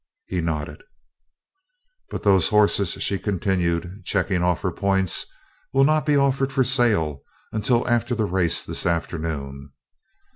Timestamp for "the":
8.15-8.25